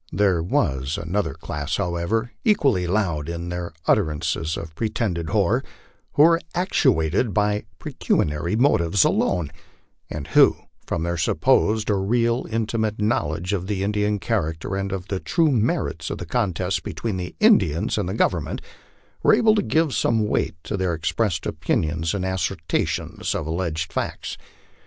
There 0.11 0.41
was 0.41 0.97
another 0.97 1.35
class, 1.35 1.75
however, 1.77 2.31
equally 2.43 2.87
loud 2.87 3.29
in 3.29 3.49
their 3.49 3.71
utterances 3.85 4.57
of 4.57 4.73
pretended 4.73 5.29
horror, 5.29 5.63
who 6.13 6.23
were 6.23 6.41
actuated 6.55 7.35
by 7.35 7.65
pecuniary 7.77 8.55
motives 8.55 9.03
alone, 9.03 9.51
and 10.09 10.25
who, 10.29 10.55
from 10.87 11.03
their 11.03 11.17
supposed 11.17 11.91
or 11.91 12.01
real 12.03 12.47
intimate 12.49 12.99
knowl 12.99 13.35
edge 13.35 13.53
of 13.53 13.69
Indian 13.69 14.17
character 14.17 14.75
and 14.75 14.91
of 14.91 15.07
the 15.09 15.19
true 15.19 15.51
merits 15.51 16.09
of 16.09 16.17
the 16.17 16.25
contest 16.25 16.81
between 16.81 17.17
the 17.17 17.35
In 17.39 17.59
dians 17.59 17.95
and 17.99 18.09
the 18.09 18.15
Government, 18.15 18.59
were 19.21 19.35
able 19.35 19.53
to 19.53 19.61
give 19.61 19.93
some 19.93 20.27
weight 20.27 20.55
to 20.63 20.77
their 20.77 20.95
expressed 20.95 21.45
opinions 21.45 22.15
and 22.15 22.25
assertions 22.25 23.35
of 23.35 23.45
alleged 23.45 23.93
facts. 23.93 24.35